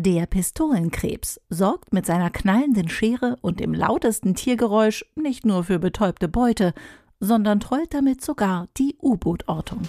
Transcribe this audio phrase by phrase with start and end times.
[0.00, 6.28] Der Pistolenkrebs sorgt mit seiner knallenden Schere und dem lautesten Tiergeräusch nicht nur für betäubte
[6.28, 6.72] Beute,
[7.18, 9.82] sondern trollt damit sogar die U-Boot-Ortung.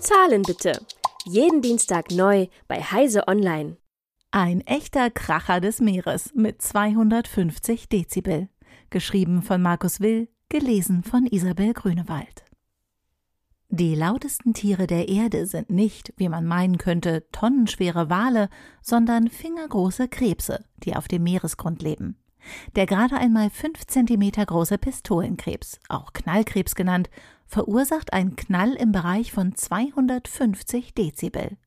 [0.00, 0.84] Zahlen bitte.
[1.24, 3.76] Jeden Dienstag neu bei Heise Online.
[4.32, 8.48] Ein echter Kracher des Meeres mit 250 Dezibel.
[8.90, 12.47] Geschrieben von Markus Will, gelesen von Isabel Grünewald.
[13.70, 18.48] Die lautesten Tiere der Erde sind nicht, wie man meinen könnte, tonnenschwere Wale,
[18.80, 22.16] sondern fingergroße Krebse, die auf dem Meeresgrund leben.
[22.76, 27.10] Der gerade einmal fünf Zentimeter große Pistolenkrebs, auch Knallkrebs genannt,
[27.46, 31.58] verursacht einen Knall im Bereich von 250 Dezibel.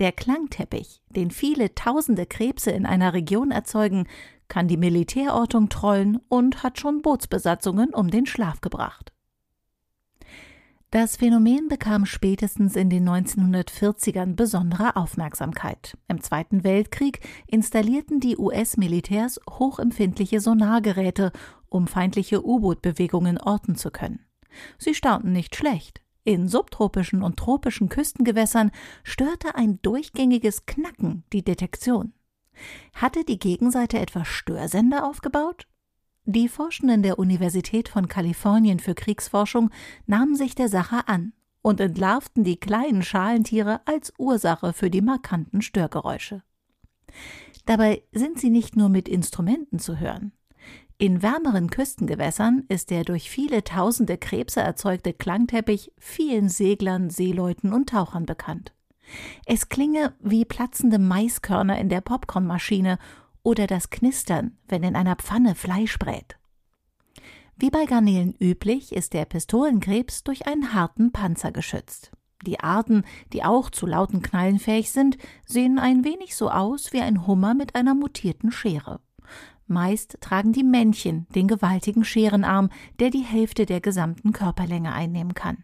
[0.00, 4.08] Der Klangteppich, den viele tausende Krebse in einer Region erzeugen,
[4.48, 9.12] kann die Militärortung trollen und hat schon Bootsbesatzungen um den Schlaf gebracht.
[10.96, 15.98] Das Phänomen bekam spätestens in den 1940ern besondere Aufmerksamkeit.
[16.08, 21.32] Im Zweiten Weltkrieg installierten die US-Militärs hochempfindliche Sonargeräte,
[21.68, 24.20] um feindliche U-Boot-Bewegungen orten zu können.
[24.78, 26.00] Sie staunten nicht schlecht.
[26.24, 28.70] In subtropischen und tropischen Küstengewässern
[29.02, 32.14] störte ein durchgängiges Knacken die Detektion.
[32.94, 35.66] Hatte die Gegenseite etwa Störsender aufgebaut?
[36.28, 39.70] Die Forschenden der Universität von Kalifornien für Kriegsforschung
[40.06, 45.62] nahmen sich der Sache an und entlarvten die kleinen Schalentiere als Ursache für die markanten
[45.62, 46.42] Störgeräusche.
[47.64, 50.32] Dabei sind sie nicht nur mit Instrumenten zu hören.
[50.98, 57.90] In wärmeren Küstengewässern ist der durch viele tausende Krebse erzeugte Klangteppich vielen Seglern, Seeleuten und
[57.90, 58.72] Tauchern bekannt.
[59.44, 62.98] Es klinge wie platzende Maiskörner in der Popcornmaschine
[63.46, 66.36] oder das Knistern, wenn in einer Pfanne Fleisch brät.
[67.54, 72.10] Wie bei Garnelen üblich, ist der Pistolenkrebs durch einen harten Panzer geschützt.
[72.44, 77.00] Die Arten, die auch zu lauten Knallen fähig sind, sehen ein wenig so aus wie
[77.00, 78.98] ein Hummer mit einer mutierten Schere.
[79.68, 85.62] Meist tragen die Männchen den gewaltigen Scherenarm, der die Hälfte der gesamten Körperlänge einnehmen kann.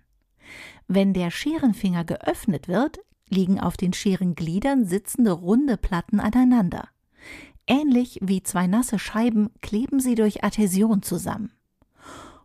[0.86, 6.88] Wenn der Scherenfinger geöffnet wird, liegen auf den Scherengliedern sitzende runde Platten aneinander.
[7.72, 11.52] Ähnlich wie zwei nasse Scheiben kleben sie durch Adhäsion zusammen.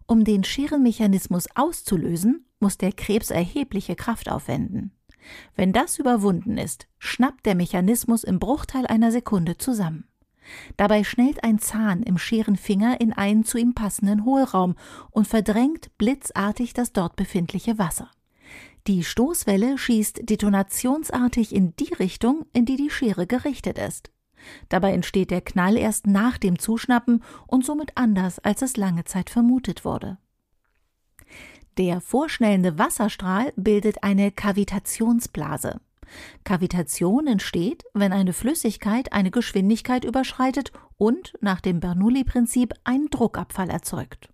[0.05, 4.93] Um den Scherenmechanismus auszulösen, muss der Krebs erhebliche Kraft aufwenden.
[5.57, 10.07] Wenn das überwunden ist, schnappt der Mechanismus im Bruchteil einer Sekunde zusammen.
[10.77, 14.75] Dabei schnellt ein Zahn im Scherenfinger in einen zu ihm passenden Hohlraum
[15.11, 18.09] und verdrängt blitzartig das dort befindliche Wasser.
[18.87, 24.09] Die Stoßwelle schießt detonationsartig in die Richtung, in die die Schere gerichtet ist.
[24.69, 29.29] Dabei entsteht der Knall erst nach dem Zuschnappen und somit anders, als es lange Zeit
[29.29, 30.17] vermutet wurde.
[31.77, 35.79] Der vorschnellende Wasserstrahl bildet eine Kavitationsblase.
[36.43, 44.29] Kavitation entsteht, wenn eine Flüssigkeit eine Geschwindigkeit überschreitet und nach dem Bernoulli-Prinzip einen Druckabfall erzeugt.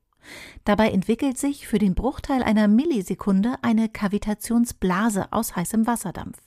[0.64, 6.40] Dabei entwickelt sich für den Bruchteil einer Millisekunde eine Kavitationsblase aus heißem Wasserdampf.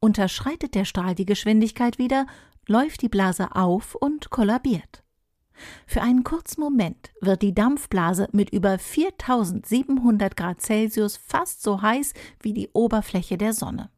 [0.00, 2.26] Unterschreitet der Strahl die Geschwindigkeit wieder,
[2.68, 5.02] läuft die Blase auf und kollabiert.
[5.86, 12.14] Für einen kurzen Moment wird die Dampfblase mit über 4700 Grad Celsius fast so heiß
[12.40, 13.90] wie die Oberfläche der Sonne.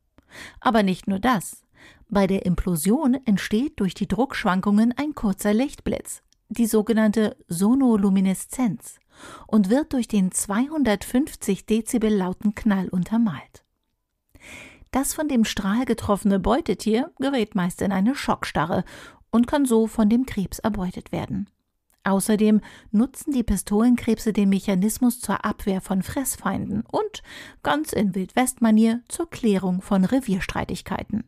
[0.60, 1.62] Aber nicht nur das.
[2.08, 8.98] Bei der Implosion entsteht durch die Druckschwankungen ein kurzer Lichtblitz, die sogenannte Sonolumineszenz,
[9.46, 13.64] und wird durch den 250 Dezibel lauten Knall untermalt.
[14.90, 18.84] Das von dem Strahl getroffene Beutetier gerät meist in eine Schockstarre
[19.30, 21.48] und kann so von dem Krebs erbeutet werden.
[22.02, 27.22] Außerdem nutzen die Pistolenkrebse den Mechanismus zur Abwehr von Fressfeinden und,
[27.62, 31.24] ganz in Wildwestmanier, zur Klärung von Revierstreitigkeiten.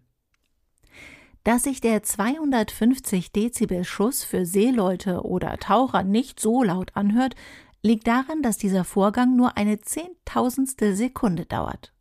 [1.45, 7.35] Dass sich der 250 Dezibel Schuss für Seeleute oder Taucher nicht so laut anhört,
[7.83, 11.92] liegt daran, dass dieser Vorgang nur eine Zehntausendstel Sekunde dauert.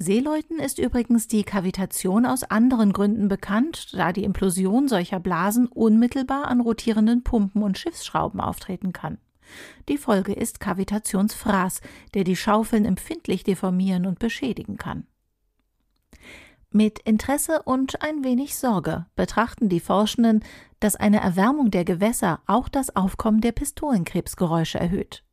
[0.00, 6.46] Seeleuten ist übrigens die Kavitation aus anderen Gründen bekannt, da die Implosion solcher Blasen unmittelbar
[6.46, 9.18] an rotierenden Pumpen und Schiffsschrauben auftreten kann.
[9.88, 11.80] Die Folge ist Kavitationsfraß,
[12.14, 15.06] der die Schaufeln empfindlich deformieren und beschädigen kann.
[16.70, 20.44] Mit Interesse und ein wenig Sorge betrachten die Forschenden,
[20.78, 25.24] dass eine Erwärmung der Gewässer auch das Aufkommen der Pistolenkrebsgeräusche erhöht.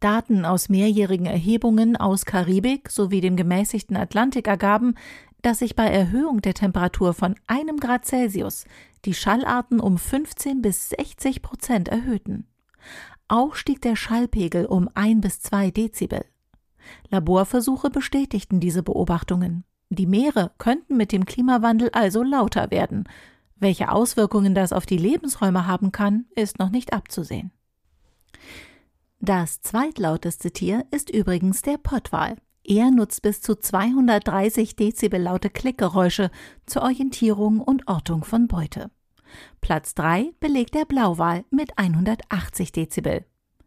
[0.00, 4.94] Daten aus mehrjährigen Erhebungen aus Karibik sowie dem gemäßigten Atlantik ergaben,
[5.42, 8.64] dass sich bei Erhöhung der Temperatur von einem Grad Celsius
[9.04, 12.46] die Schallarten um 15 bis 60 Prozent erhöhten.
[13.28, 16.24] Auch stieg der Schallpegel um ein bis zwei Dezibel.
[17.10, 19.64] Laborversuche bestätigten diese Beobachtungen.
[19.90, 23.04] Die Meere könnten mit dem Klimawandel also lauter werden.
[23.56, 27.50] Welche Auswirkungen das auf die Lebensräume haben kann, ist noch nicht abzusehen.
[29.20, 32.36] Das zweitlauteste Tier ist übrigens der Pottwal.
[32.62, 36.30] Er nutzt bis zu 230 Dezibel laute Klickgeräusche
[36.66, 38.90] zur Orientierung und Ortung von Beute.
[39.60, 43.24] Platz 3 belegt der Blauwal mit 180 Dezibel.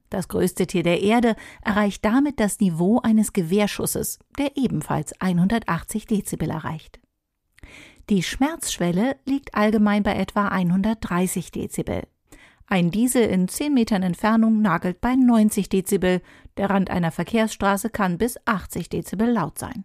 [0.10, 6.50] Das größte Tier der Erde erreicht damit das Niveau eines Gewehrschusses, der ebenfalls 180 Dezibel
[6.50, 7.00] erreicht.
[8.10, 12.04] Die Schmerzschwelle liegt allgemein bei etwa 130 Dezibel.
[12.72, 16.22] Ein Diesel in 10 Metern Entfernung nagelt bei 90 Dezibel,
[16.56, 19.84] der Rand einer Verkehrsstraße kann bis 80 Dezibel laut sein.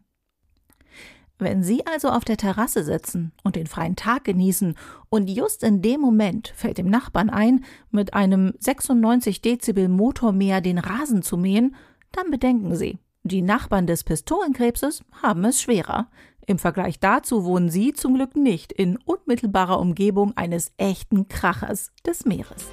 [1.36, 4.76] Wenn Sie also auf der Terrasse sitzen und den freien Tag genießen
[5.08, 10.78] und just in dem Moment fällt dem Nachbarn ein, mit einem 96 Dezibel Motormäher den
[10.78, 11.74] Rasen zu mähen,
[12.12, 16.08] dann bedenken Sie, die Nachbarn des Pistolenkrebses haben es schwerer.
[16.48, 22.24] Im Vergleich dazu wohnen Sie zum Glück nicht in unmittelbarer Umgebung eines echten Krachers des
[22.24, 22.66] Meeres.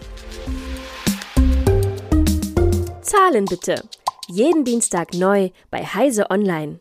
[3.01, 3.83] Zahlen bitte.
[4.27, 6.79] Jeden Dienstag neu bei Heise Online.